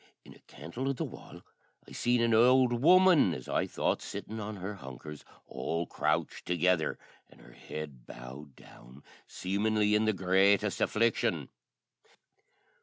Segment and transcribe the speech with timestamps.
[0.25, 1.43] in a cantle o' the wall
[1.87, 6.97] I seen an ould woman, as I thought, sittin' on her hunkers, all crouched together,
[7.29, 11.49] an' her head bowed down, seemin'ly in the greatest affliction.